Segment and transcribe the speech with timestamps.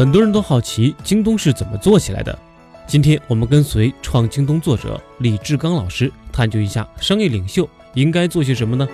[0.00, 2.38] 很多人都好奇京东是怎么做起来的。
[2.86, 8.88] 今天我们跟随创京东作者李志刚老师探究一下商业领袖应该做些什么呢？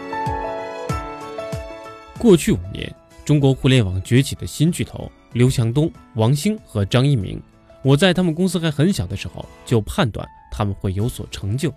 [2.19, 2.93] 过去五年，
[3.25, 7.41] 中国互联网崛起的新巨头刘强东、王兴和张一鸣，
[7.83, 11.73] 我在他们公司还很小的时候就判断他们会有所成就。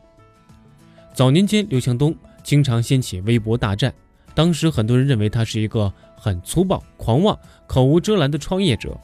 [1.14, 3.93] 早年间，刘强东经常掀起微博大战，
[4.34, 7.38] 当时很多人认为他是一个很粗暴、狂妄、
[7.68, 9.00] 口无遮拦的创业者。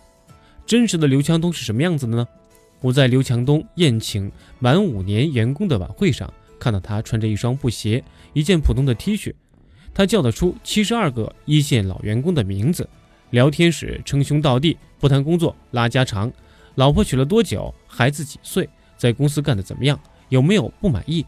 [0.66, 2.28] 真实的刘强东是什么样子的呢？
[2.82, 8.04] 我在刘强东宴请满五年员工的晚会上，看到他穿着一双布鞋，
[8.34, 9.34] 一件普通的 T 恤。
[9.94, 12.88] 他叫得出七十二个一线老员工的名字，
[13.30, 16.32] 聊天时称兄道弟，不谈工作拉家常。
[16.76, 17.74] 老婆娶了多久？
[17.88, 18.68] 孩子几岁？
[18.98, 20.00] 在公司干得怎么样？
[20.30, 21.26] 有没有不满意？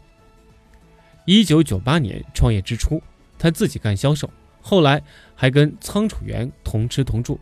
[1.26, 3.00] 一九九八年创业之初，
[3.38, 4.28] 他自己干销售，
[4.60, 5.02] 后来
[5.34, 7.38] 还跟仓储员同吃同住。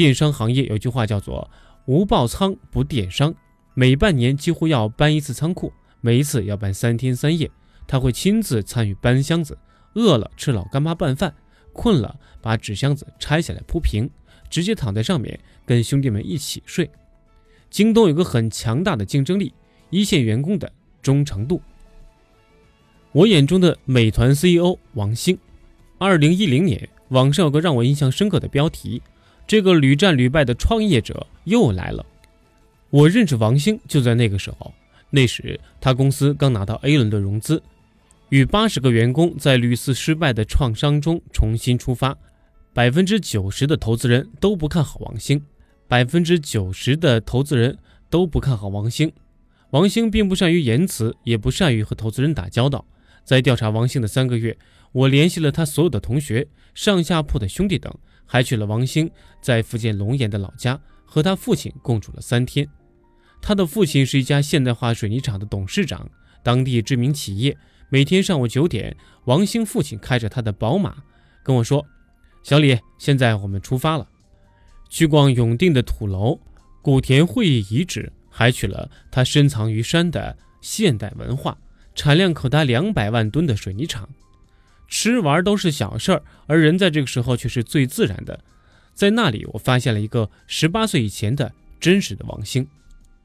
[0.00, 1.50] 电商行业有句话叫做
[1.84, 3.34] “无爆仓不电商”，
[3.76, 5.70] 每半年几乎要搬一次仓库，
[6.00, 7.50] 每一次要搬三天三夜。
[7.86, 9.58] 他会亲自参与搬箱子，
[9.92, 11.34] 饿了吃老干妈拌饭，
[11.74, 14.08] 困了把纸箱子拆下来铺平，
[14.48, 16.90] 直接躺在上面跟兄弟们一起睡。
[17.68, 19.52] 京东有个很强大的竞争力，
[19.90, 21.60] 一线员工的忠诚度。
[23.12, 25.38] 我眼中的美团 CEO 王兴，
[25.98, 29.02] 二零一零年网上有个让我印象深刻的标题。
[29.50, 32.06] 这个屡战屡败的创业者又来了。
[32.88, 34.72] 我认识王兴就在那个时候，
[35.10, 37.60] 那时他公司刚拿到 A 轮的融资，
[38.28, 42.16] 与八十个员工在屡次失败的创伤中重新出发。
[42.72, 45.42] 百分之九十的投资人都不看好王兴，
[45.88, 47.76] 百分之九十的投资人
[48.08, 49.10] 都不看好王兴。
[49.70, 52.86] 王兴并不善于言辞，也不善于和投资人打交道。
[53.24, 54.56] 在调查王兴的三个月，
[54.92, 57.92] 我联系了他所有的同学、上下铺的兄弟等。
[58.32, 59.10] 还去了王兴
[59.42, 62.64] 在福建龙岩的老家，和他父亲共处了三天。
[63.42, 66.08] 他的父亲是一家现代化水泥厂的董事长，
[66.40, 67.58] 当地知名企业。
[67.88, 71.02] 每天上午九点，王兴父亲开着他的宝马
[71.42, 71.84] 跟我说
[72.44, 74.08] ：“小李，现在我们出发了，
[74.88, 76.38] 去逛永定的土楼、
[76.82, 81.58] 古田会议遗址，还去了他深藏于山的现代文化，
[81.96, 84.08] 产量可达两百万吨的水泥厂。”
[84.90, 88.44] 吃玩都是小事儿，而人在这个时候却是最自然的。
[88.92, 92.66] 在那里，我发现了一个十八岁以前的真实的王兴。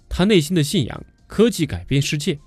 [0.08, 2.40] 他内心的信仰：科技改变世界。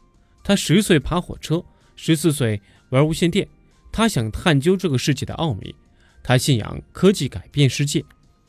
[0.45, 1.63] 他十岁爬火车，
[1.97, 3.47] 十四岁玩无线电。
[3.93, 5.75] 他想探究这个世界的奥秘。
[6.23, 8.03] 他信仰科技改变世界。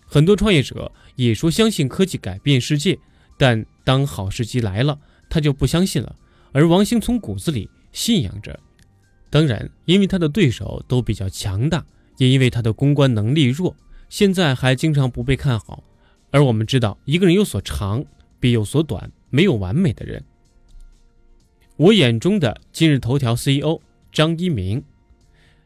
[0.06, 2.98] 很多创业者也说相信科技改变世界，
[3.38, 6.16] 但当好时机来了，他就不相信了。
[6.52, 8.58] 而王兴从骨子里信仰着。
[9.30, 11.86] 当然，因为他的对手都比较强大，
[12.18, 13.76] 也因为他的公关能力弱，
[14.10, 15.84] 现在还经常不被看好。
[16.32, 18.06] 而我们知道，一个人有所长，
[18.40, 20.24] 必有所短，没有完美的人。
[21.78, 23.80] 我眼中的今日头条 CEO
[24.12, 24.84] 张一鸣，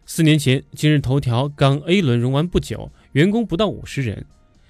[0.06, 4.26] 四年前，今日头条刚 A 轮融完不久，员工不到五十人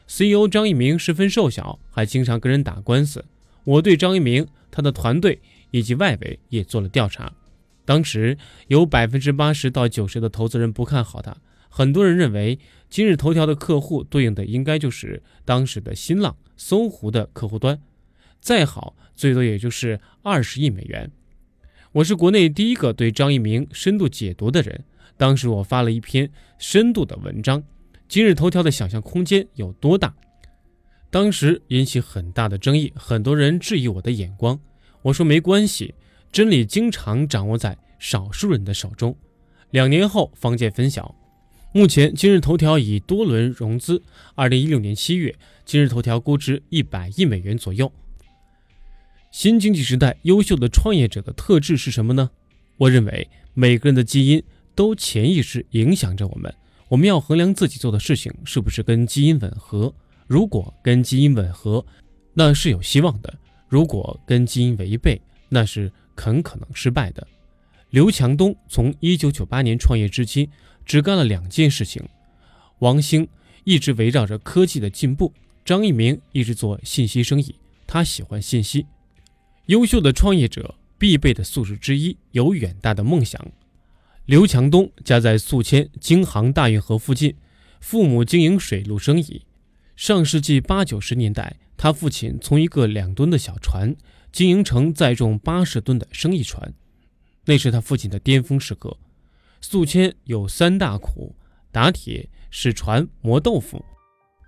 [0.07, 3.25] ，CEO 张一鸣十分瘦小，还经常跟人打官司。
[3.63, 5.39] 我对张一鸣、他的团队
[5.71, 7.33] 以及外围也做了调查。
[7.85, 11.35] 当时有百分之八十到九十的投资人不看好他，
[11.69, 12.57] 很多人认为
[12.89, 17.81] 今日头条的客户对应的应该就是当时的新浪、搜狐的客户端，
[18.39, 21.11] 再好最多也就是二十亿美元。
[21.91, 24.83] 我是国内第一个对张一鸣深度解读的人，
[25.17, 27.61] 当时我发了一篇深度的文章，
[28.07, 30.13] 今日头条的想象空间有多大？
[31.11, 34.59] 当时引起很大的争议，很多人质疑我的眼光，
[35.01, 35.93] 我说没关系。
[36.33, 39.15] 真理经常掌握在少数人的手中。
[39.69, 41.13] 两年后，方见分晓。
[41.73, 44.01] 目前，今日头条已多轮融资。
[44.33, 47.93] 二零一六年七月，今日头条估值一百亿美元左右。
[49.29, 52.31] 新经济时代优秀的创业者的特质是什么呢？
[52.77, 54.41] 我认为每个人的基因
[54.73, 56.51] 都潜意识影响着我们。
[56.87, 59.93] 我们要衡量自己做的事情是不是跟基因吻合。
[60.25, 61.85] 如果跟基因吻合，
[62.33, 63.31] 那是有希望的；
[63.69, 65.91] 如果跟基因违背，那是。
[66.15, 67.27] 很可能失败的。
[67.89, 70.49] 刘强东从一九九八年创业至今，
[70.85, 72.01] 只干了两件事情。
[72.79, 73.27] 王兴
[73.63, 75.31] 一直围绕着科技的进步，
[75.63, 77.55] 张一鸣一直做信息生意，
[77.85, 78.87] 他喜欢信息。
[79.67, 83.39] 优秀的创业者必备的素质之一，有远大的梦想。
[84.25, 87.35] 刘强东家在宿迁京杭大运河附近，
[87.79, 89.43] 父母经营水路生意。
[89.95, 93.95] 上世纪八九十年代，他父亲从一个两吨的小船。
[94.33, 96.73] 经营成载重八十吨的生意船，
[97.45, 98.97] 那是他父亲的巅峰时刻。
[99.61, 101.35] 宿迁有三大苦：
[101.71, 103.85] 打铁、使船、磨豆腐。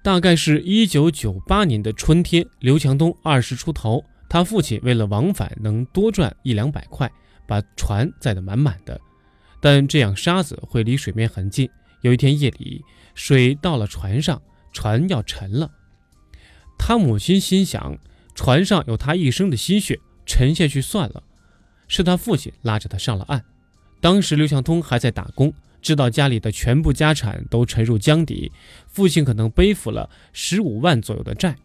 [0.03, 7.09] 大概是一九九八年的春天，刘强东二十出头，他父亲为了往返能多赚一两百块，
[7.47, 8.99] 把船载得满满的。
[9.61, 11.69] 但这样沙子会离水面很近。
[12.01, 12.83] 有一天夜里，
[13.13, 14.41] 水到了船上，
[14.73, 15.71] 船要沉了。
[16.77, 17.97] 他母亲心想，
[18.35, 21.23] 船上有他一生的心血，沉下去算了。
[21.87, 23.43] 是他父亲拉着他上了岸。
[23.99, 25.51] 当时刘强东还在打工。
[25.81, 28.51] 知道家里的全部家产都沉入江底，
[28.87, 31.55] 父亲可能背负了十五万左右的债。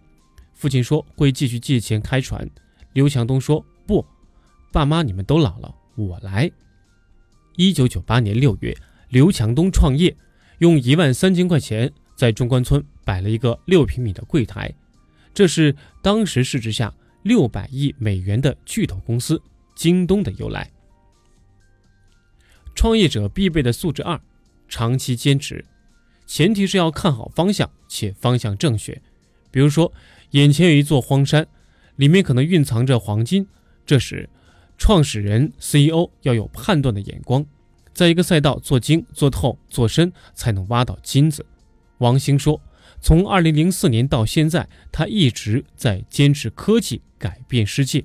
[0.52, 2.46] 父亲说会继续借钱开船。
[2.92, 4.04] 刘强东说不，
[4.70, 6.50] 爸妈你们都老了，我来。
[7.56, 8.76] 一九九八年六月，
[9.08, 10.14] 刘强东创业，
[10.58, 14.70] 用一万三千块钱在中关村摆了一个六平米的柜台，
[15.32, 19.40] 这是当时市值下六百亿美元的巨头公司
[19.74, 20.70] 京东的由来。
[22.74, 24.20] 创业者必备的素质二：
[24.68, 25.64] 长期坚持。
[26.26, 29.02] 前提是要看好方向，且方向正确。
[29.50, 29.92] 比如说，
[30.30, 31.46] 眼前有一座荒山，
[31.96, 33.46] 里面可能蕴藏着黄金。
[33.84, 34.30] 这时，
[34.78, 37.44] 创始人 CEO 要有判断的眼光，
[37.92, 41.44] 在一个赛道做精、做透、做深，才能挖到金子。
[41.98, 42.62] 王兴说
[43.00, 48.04] ：“从2004年到现在，他一直在坚持科技改变世界。”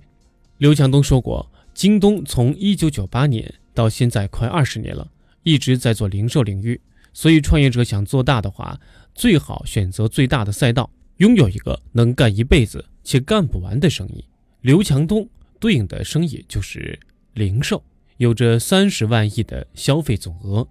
[0.57, 5.11] 刘强东说过：“京东从1998年。”到现在快二十年了，
[5.43, 6.79] 一直在做零售领域，
[7.11, 8.79] 所以创业者想做大的话，
[9.13, 14.23] 最好选择最大的赛道，拥有一个能干一辈子且干不完的生意。
[14.61, 15.27] 刘强东
[15.59, 16.97] 对应的生意就是
[17.33, 17.83] 零售，
[18.15, 20.65] 有着三十万亿的消费总额。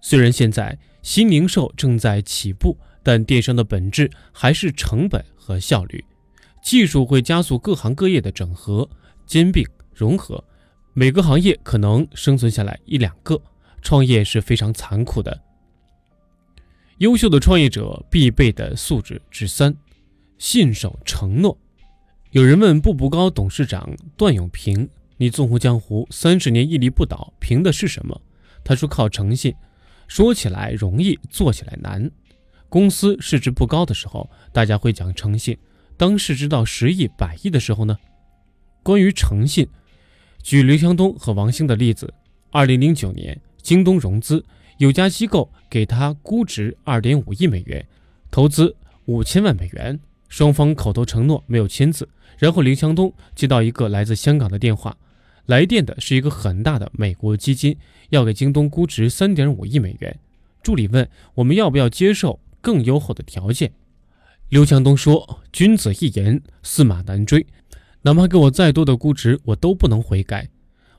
[0.00, 6.04] 虽然现在新零售正在起步，但电商的本质还是成本和效率，
[6.62, 8.88] 技术会加速各行各业的整合、
[9.26, 10.42] 兼并、融合。
[10.94, 13.40] 每个行业可能生存下来一两个，
[13.80, 15.40] 创业是非常残酷的。
[16.98, 19.74] 优秀的创业者必备的素质之三：
[20.38, 21.58] 信守承诺。
[22.30, 28.20] 有人问步步高董事长段永平：“你纵横江湖三十年屹立不倒，凭的是什么？”
[28.62, 29.54] 他说：“靠诚信。”
[30.08, 32.10] 说起来容易，做起来难。
[32.72, 35.54] 公司市值不高的时候，大家会讲诚信；
[35.98, 37.98] 当市值到十亿、百亿的时候呢？
[38.82, 39.68] 关于诚信。
[40.42, 42.14] 举刘强东和王兴的例子，
[42.50, 44.42] 二零零九年，京东融资，
[44.78, 47.86] 有家机构给他估值二点五亿美元，
[48.30, 52.08] 投资五千万美元，双方口头承诺没有签字。
[52.38, 54.96] 然后刘强东接到一个来自香港的电话，
[55.44, 57.76] 来电的是一个很大的美国基金，
[58.08, 60.18] 要给京东估值三点五亿美元。
[60.62, 63.72] 助理问我们要不要接受更优厚的条件，
[64.48, 67.46] 刘强东说：“君子一言，驷马难追。”
[68.04, 70.48] 哪怕给我再多的估值，我都不能悔改。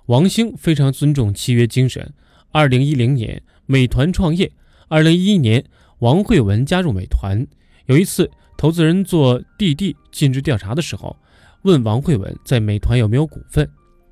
[0.06, 2.14] 王兴非常尊重契约精神。
[2.52, 4.48] 二零一零年，美团创业；
[4.88, 5.66] 二零一一年，
[6.00, 7.46] 王慧文加入美团。
[7.88, 11.18] 有一次，投资人做滴滴尽职调查的时候，
[11.64, 13.70] 问王慧文在美团有没有股份，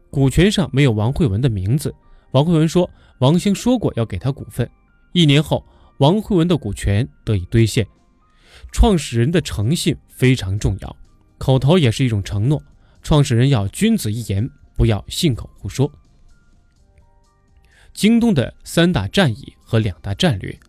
[0.10, 1.94] 股权上没有王慧文的名字。
[2.32, 2.90] 王慧文说，
[3.20, 4.70] 王兴说过要给他股份。
[5.14, 5.66] 一年后，
[6.02, 7.88] 王慧文的股权得以兑现。
[8.72, 10.98] 创始人的诚信非常重要，
[11.38, 12.62] 口头也是一种承诺。
[13.04, 15.92] 创始人要君子一言，不要信口胡说。
[17.94, 20.60] 京东的三大战役和两大战略，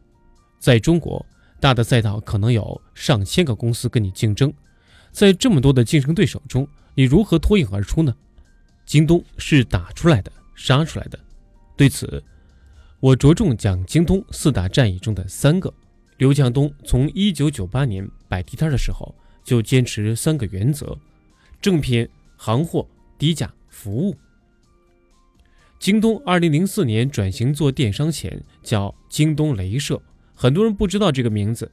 [0.59, 1.25] 在中国
[1.59, 4.53] 大的赛道可能有上千个公司跟你竞争，
[5.13, 8.15] 在这么多的竞争对手中，你如何脱颖而出呢？
[8.85, 11.19] 京东是打出来的，杀出来的。
[11.75, 12.23] 对此，
[13.03, 15.75] 我着重讲京东四大战役中的三个。
[16.19, 20.97] 刘强东从一九九八年摆地摊的时候就坚持三个原则：
[21.61, 22.09] 正品。
[22.37, 22.87] 行货
[23.19, 24.17] 低价服务。
[25.79, 30.01] 京东二零零四年转型做电商前叫京东镭射，
[30.35, 31.71] 很多人不知道这个名字。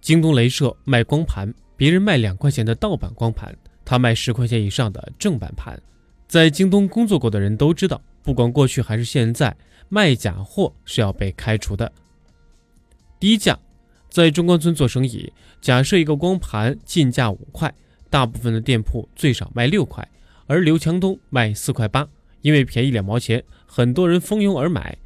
[0.00, 5.78] 京东镭射卖光盘，别人卖两块钱的盗版光盘，他卖十块钱以上的正版盘。
[6.26, 9.56] 在京东工作过的人都知道，不管过去还是现在，
[9.88, 11.92] 卖假货是要被开除的。
[13.20, 13.56] 低价，
[14.10, 17.72] 在中关村做生意，假设一个光盘进价五块。
[18.10, 20.08] 大部分的店铺最少卖六块，
[20.46, 22.08] 而刘强东卖四块八，
[22.42, 24.96] 因为便宜两毛钱，很多人蜂拥而买。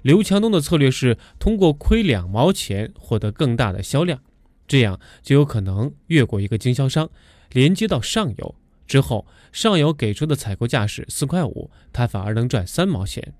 [0.00, 4.18] 刘强东的策略是通过亏两毛钱获得更大的销量，
[4.66, 7.10] 这样就有可能越过一个经销商，
[7.52, 8.54] 连接到上游。
[8.86, 13.32] 之后上游给出的采购价是四块五，他反而能赚三毛钱。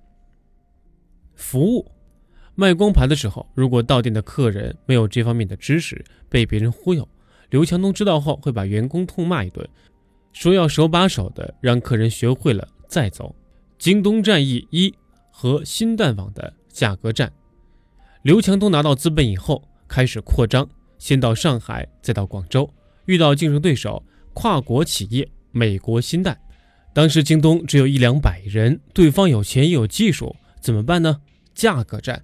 [1.35, 1.91] 服务
[2.55, 7.09] 卖光盘的时候，如果到店的客人没有这方面的知识，被别人忽悠。
[7.51, 9.69] 刘强东知道后会把员工痛骂一顿，
[10.33, 13.35] 说要手把手的让客人学会了再走。
[13.79, 14.95] 京东战役一
[15.31, 17.33] 和新蛋网的价格战。
[18.23, 22.73] 刘强东拿到资本以后开始扩张，先到上海，再到广州，
[23.07, 26.39] 遇到竞争对手跨国企业美国新代。
[26.93, 31.21] 当时京东只有一两百人，对方有钱也有技术，怎么办呢？
[31.55, 32.21] 价格战。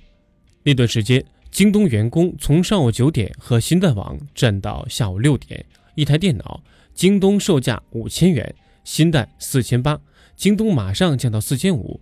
[0.62, 9.98] 那段时间，京东员工从上午九点和新代网战到下午六点，一台电脑，京东售价五千元，新代四千八，
[10.36, 12.00] 京东马上降到四千五。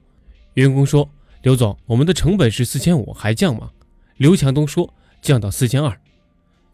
[0.54, 1.08] 员工说
[1.42, 3.70] ：“刘总，我们的成本是四千五，还降吗？”
[4.16, 4.92] 刘强东说
[5.22, 5.96] ：“降到四千二。”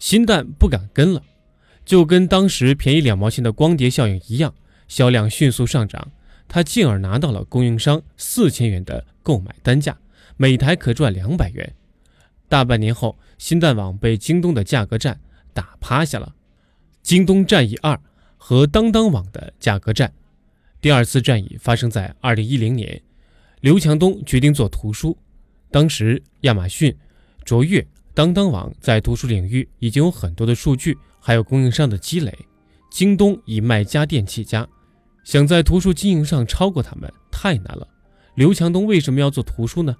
[0.00, 1.23] 新蛋不敢跟了，
[1.85, 4.55] 就跟当时便宜两毛钱的光碟效应一样，
[4.88, 6.12] 销量迅速上涨，
[6.49, 9.99] 他进而拿到了供应商四千元的购买单价，
[10.37, 11.75] 每台可赚两百元。
[12.49, 15.21] 大半年后，新蛋网被京东的价格战
[15.53, 16.35] 打趴下了。
[17.03, 18.00] 京东战役二
[18.37, 20.12] 和当当网的价格战，
[20.81, 23.03] 第二次战役发生在二零一零年。
[23.61, 25.17] 刘强东决定做图书。
[25.71, 26.95] 当时，亚马逊、
[27.45, 32.37] 卓越、当当网在图书领域已经有很多的数据，还有供应商的积累。
[32.90, 34.69] 京东以卖家电起家，
[35.25, 37.88] 想在图书经营上超过他们太难了。
[38.35, 39.97] 刘强东为什么要做图书呢？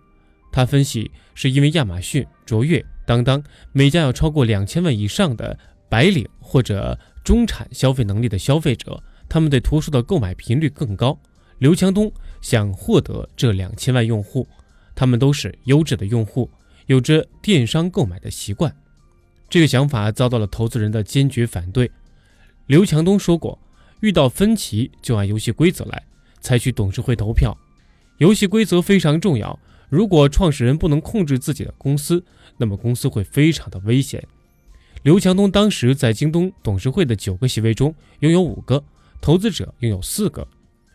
[0.53, 11.19] 他分析，是因为亚马逊、卓越、当当每家有超过两千万以上的白领或者中产消费能力的消费者，他们对图书的购买频率更高。
[11.59, 12.13] 刘强东
[12.43, 14.47] 想获得这两千万用户，
[14.95, 16.51] 他们都是优质的用户，
[16.87, 18.73] 有着电商购买的习惯。
[19.55, 21.89] 这个想法遭到了投资人的坚决反对。
[22.67, 23.57] 刘强东说过
[24.03, 26.03] ：“遇到分歧就按游戏规则来，
[26.41, 27.57] 采取董事会投票。
[28.19, 29.57] 游戏规则非常重要。
[29.89, 32.25] 如果创始人不能控制自己的公司，
[32.57, 34.27] 那么公司会非常的危险。”
[35.05, 38.83] 刘强东当时在京东董事会的九个席位中拥有五个，
[39.21, 40.49] 投资者拥有四个。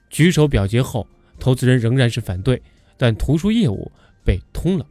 [0.09, 1.07] 举手表决后，
[1.39, 2.61] 投资人仍然是反对，
[2.97, 3.89] 但图书业务
[4.25, 4.85] 被通了。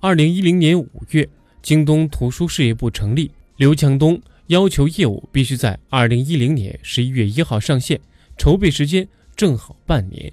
[0.00, 1.28] 二零一零年五月，
[1.64, 7.98] 京东图书事业部成立，刘强东要求业务必须在二零一零年十一月一号上线，
[8.36, 10.30] 筹备时间正好半年。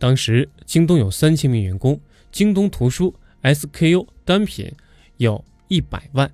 [0.00, 2.00] 当时京东有三千名员工，
[2.32, 3.14] 京东图书
[3.44, 4.68] SKU 单品
[5.18, 6.28] 有一百万，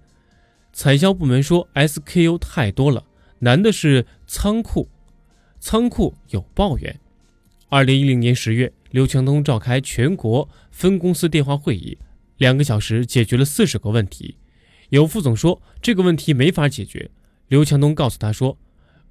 [0.73, 3.05] 采销部门说 SKU 太多了，
[3.41, 4.89] 难的是仓库，
[5.59, 6.99] 仓库有抱怨。
[7.69, 11.99] 二零一零年十月，刘强东召开全国分公司电话会议，
[12.41, 14.37] 两个小时解决了四十个问题。
[14.89, 17.11] 有副总说这个问题没法解决，
[17.49, 18.57] 刘强东告诉他说：“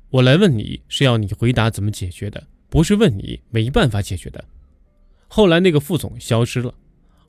[0.09, 4.43] 我来问你是要你回答怎么解决的，不是问你没办法解决的。”
[5.29, 6.73] 后来那个副总消失了。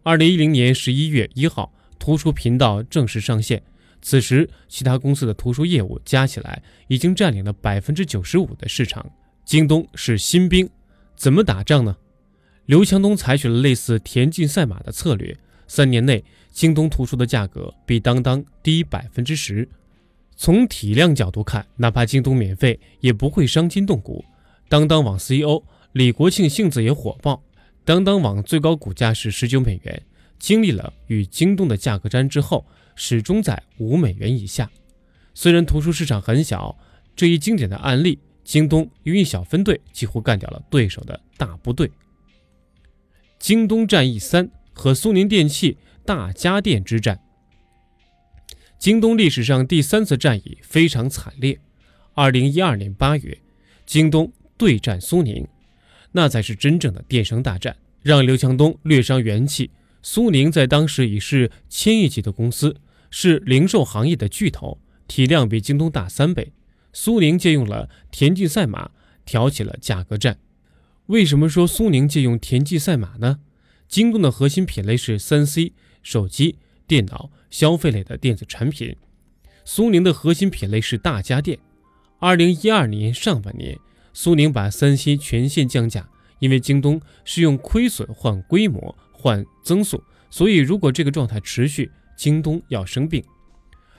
[0.03, 3.63] 二零一零年十一月一号，图书频道正式上线，
[4.01, 9.05] 此时其他公司的图书业务加起来已经占领了百分之九十五的市场，
[9.45, 10.67] 京东是新兵。
[11.15, 11.99] 怎么打仗呢？
[12.65, 15.37] 刘强东采取了类似田径赛马的策略。
[15.71, 19.69] 三年内，京东图书的价格比当当低百分之十。
[20.35, 24.25] 从体量角度看，哪怕京东免费，也不会伤筋动骨。
[24.69, 25.63] 当当网 CEO
[25.93, 27.41] 李国庆性子也火爆，
[27.85, 30.03] 当当网最高股价是十九美元，
[30.41, 34.69] 经历了与京东的价格战之后，始终在五美元以下。
[35.35, 36.77] 虽然图书市场很小，
[37.15, 38.19] 这一经典的案例。
[38.43, 41.89] 京东用一小分队几乎干掉了对手的大部队。
[43.39, 44.51] 京东战役三
[44.81, 47.21] 和苏宁电器大家电之战。
[48.79, 51.61] 京东历史上第三次战役非常惨烈。
[52.15, 53.37] 二零一二年八月，
[53.85, 55.47] 京东对战苏宁，
[56.13, 59.71] 那才是真正的电商大战，让刘强东略伤元气。
[60.03, 62.75] 苏宁在当时已是千亿级的公司，
[63.11, 66.55] 是零售行业的巨头，体量比京东大三倍。
[66.95, 68.93] 苏宁借用了田忌赛马，
[69.27, 70.39] 挑起了价格战。
[71.09, 73.41] 为什么说苏宁借用田忌赛马呢？
[73.91, 76.57] 京东的核心品类是三 C、手机、
[76.87, 78.97] 电脑、消费类的电子产品，
[79.65, 81.59] 苏宁的核心品类是大家电。
[82.21, 83.77] 二零一二年上半年，
[84.13, 93.25] 苏宁把三 C 全线降价，因为京东是用亏损换规模换增速，所以如果这个状态持续，京东要生病。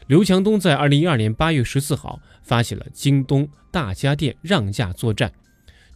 [0.08, 5.34] 刘强东在二零一二年八月十四号发起了京东大家电让价作战，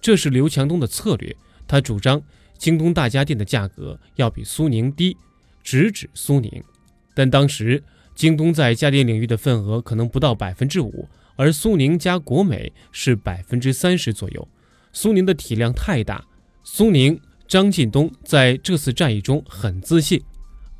[0.01, 1.33] 这是刘强东的策略。
[1.67, 2.21] 他主张
[2.65, 5.15] 京东大家电的价格要比苏宁低，
[5.61, 6.51] 直指苏宁。
[7.13, 7.83] 但当时
[8.15, 14.47] 京东在家电领域的份额可能不到百分之五，而苏宁加国美是百分之三十左右。
[14.91, 16.25] 苏宁的体量太大，
[16.63, 20.19] 苏宁张近东在这次战役中很自信。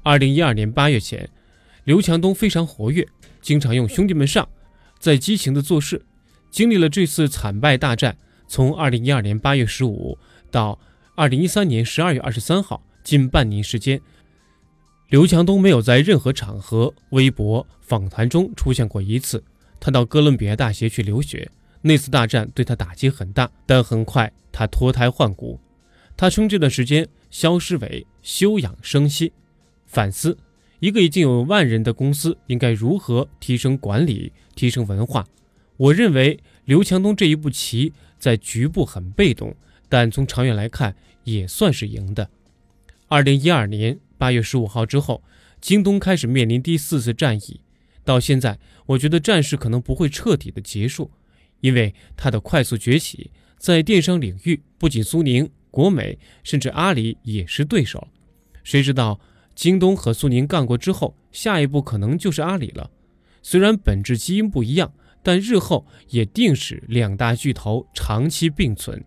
[0.01, 1.30] 二零一二年八月前，
[1.84, 3.08] 刘强东非常活跃。
[3.44, 4.50] 经常用兄弟们上，
[4.98, 6.04] 在激情的做事。
[6.50, 10.18] 经历了这次惨败大战，从二零一二年八月十五
[10.50, 10.80] 到
[11.17, 14.01] 二零一三年十二月二十三号，近半年时间，
[15.07, 19.41] 刘强东没有在任何场合、微博、访谈中出现过一次。
[19.79, 21.50] 他到哥伦比亚大学去留学，
[21.81, 25.57] 那次大战对他打击很大，但很快他脱胎换骨。
[26.17, 29.31] 他称这段时间消失为休养生息，
[29.86, 30.38] 反思
[30.79, 35.25] 一个已经有万人的公司应该如何提升管理、提升文化。
[35.77, 39.55] 我认为刘强东这一步棋在局部很被动，
[39.89, 42.30] 但从长远来看也算是赢的。
[43.08, 45.24] 二零一二年八月十五号之后，
[45.62, 47.62] 京东开始面临第四次战役。
[48.04, 51.12] 到现在，我觉得战事可能不会彻底的结束，
[51.62, 58.08] 因为它的快速崛起，在电商领域，不仅苏宁、国美，甚至阿里也是对手。
[58.63, 59.20] 谁知道
[59.56, 62.92] 京东和苏宁干过之后，下一步可能就是阿里了。
[63.42, 69.04] 虽然本质基因不一样，但日后也定使两大巨头长期并存。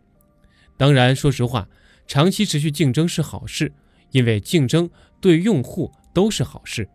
[0.79, 1.69] 当然，说实话，
[2.07, 3.71] 长期持续竞争是好事。
[4.13, 4.89] 因为竞争
[5.21, 6.89] 对用户都是好事。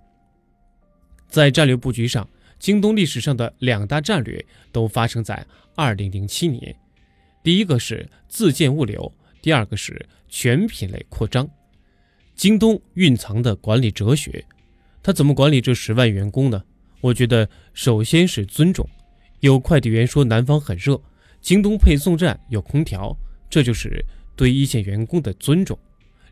[1.30, 6.76] 在战略布局上，京东历史上的两大战略都发生在2007年。
[7.44, 9.14] 第一个是自建物流，
[9.44, 11.48] 第二个是全品类扩张。
[12.34, 14.44] 京东蕴藏的管理哲学，
[15.04, 16.64] 他怎么管理这十万员工呢？
[17.00, 18.90] 我觉得首先是尊重。
[19.42, 21.00] 有快递员说南方很热，
[21.42, 23.16] 京东配送站有空调，
[23.54, 24.04] 这就是
[24.36, 25.78] 对一线员工的尊重。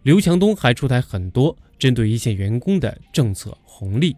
[0.01, 4.16] 刘强东还出台很多针对一线员工的政策红利，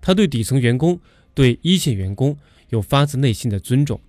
[0.00, 1.00] 他对底层员工、
[1.34, 4.00] 对一线员工有发自内心的尊重，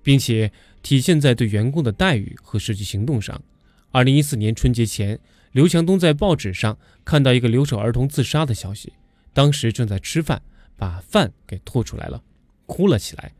[0.00, 3.42] 并且体现在对员工的待遇和实际行动上。
[3.90, 5.18] 二零一四年春节前，
[5.50, 8.92] 刘强东在报纸上看到一个留守儿童自杀的消息，
[9.32, 10.40] 当时正在吃饭，
[10.76, 12.22] 把饭给吐出来了，
[12.64, 13.32] 哭了起来。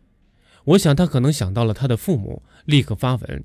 [0.64, 3.44] 我想他可能想到了他的父母，立刻发文：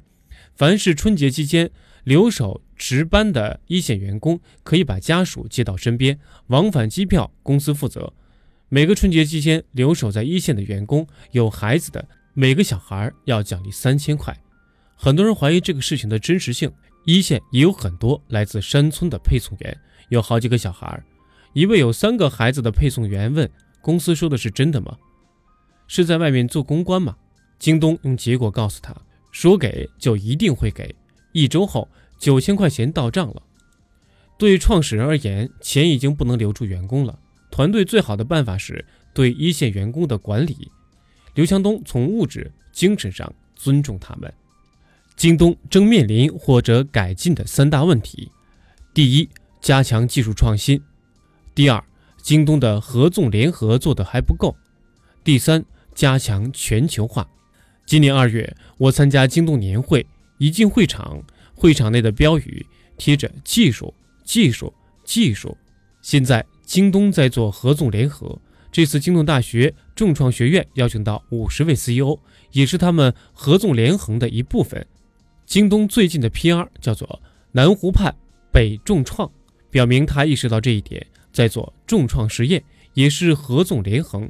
[0.58, 1.72] 凡是春节期间。
[2.04, 8.14] 留守值班的一线员工可以把家属接到身边，往返机票公司负责。
[8.70, 14.34] 每个春节期间留守在一线的员工，有孩子的每个小孩要奖励三千块。
[14.96, 16.72] 很多人怀疑这个事情的真实性。
[17.04, 21.04] 一线也有很多来自山村的配送员，有好几个小孩。
[21.52, 23.50] 一位有三个孩子的配送员问
[23.82, 24.98] ：“公司说的是真的吗？
[25.88, 27.18] 是在外面做公关吗？”
[27.60, 28.96] 京东用结果告诉他
[29.32, 30.94] ：“说给就一定会给。”
[31.34, 31.88] 一周后，
[32.18, 33.42] 九千块钱到账了。
[34.38, 37.20] 对创始人而言，钱已经不能留住员工了。
[37.52, 40.72] 团队最好的办法是对一线员工的管理。
[41.34, 44.32] 刘强东从物质、精神上尊重他们。
[45.16, 48.32] 京东正面临或者改进的三大问题：
[48.94, 49.30] 第一，
[49.62, 50.80] 加强技术创新；
[51.56, 51.84] 第二，
[52.22, 54.56] 京东的合纵联合做得还不够；
[55.24, 57.28] 第三，加强全球化。
[57.88, 60.06] 今年二月，我参加京东年会。
[60.40, 61.24] 一进会场，
[61.56, 62.64] 会场内的标语
[62.98, 63.94] 贴着“技术，
[64.26, 64.74] 技术，
[65.06, 65.58] 技术”。
[66.04, 68.38] 现在京东在做合纵联合，
[68.74, 72.20] 这次京东大学众创学院邀请到五十位 CEO，
[72.52, 74.86] 也是他们合纵连横的一部分。
[75.46, 77.22] 京东最近的 PR 叫做
[77.54, 78.14] “南湖畔
[78.52, 79.32] 北众创”，
[79.72, 82.62] 表明他意识到这一点，在做众创实验，
[82.94, 84.30] 也是合纵连横。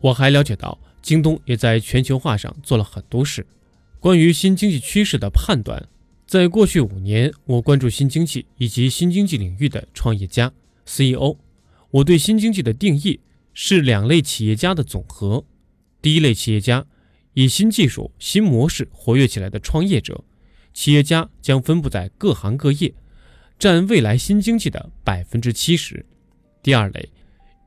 [0.00, 3.46] 我还了解到，京东也在全球化上做了很多事。
[3.98, 5.88] 关于新经济趋势的判断，
[6.26, 10.52] 在过去五年，我关注新经济以及新经济领域的创业家
[10.84, 11.38] CEO。
[11.92, 13.20] 我对新经济的定义
[13.54, 15.46] 是两类企业家的总和。
[16.02, 16.84] 第一类企业家，
[17.32, 20.22] 以新技术、新模式活跃起来的创业者，
[20.74, 22.92] 企业家将分布在各行各业，
[23.58, 26.04] 占未来新经济的百分之七十。
[26.62, 27.08] 第二类，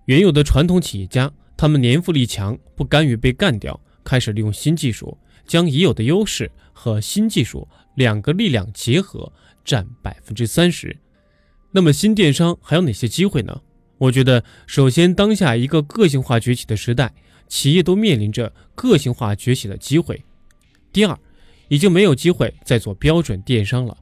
[0.06, 5.15] 原有的传统企业家，他们年富力强，不甘于被干掉，开始利用新技术。
[5.45, 9.32] 将已有的优势和新技术两个力量结合，
[9.63, 10.97] 占百分之三十。
[11.69, 13.62] 那么新电商还有哪些机会呢？
[14.00, 17.13] 我觉得，首先，当下一个个性化崛起的时代，
[17.47, 20.24] 企业都面临着个性化崛起的机会。
[20.91, 21.15] 第二，
[21.67, 23.95] 已经没有机会再做标准电商了。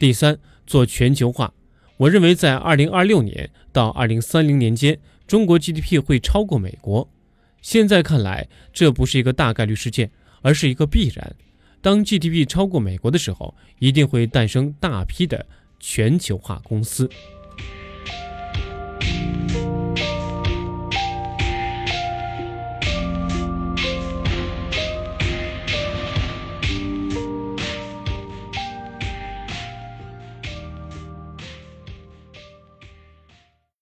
[0.00, 1.54] 第三，做全球化。
[1.96, 7.08] 我认为，在二零二六年到二零三零年间，中国 gdp 会超过美国。
[7.62, 10.10] 现在看来这不是一个大概率事件
[10.42, 11.34] 而是一个必然。
[11.80, 15.46] 当 gdp 超过美国的时候一定会诞生大批的
[15.80, 17.08] 全球化公司。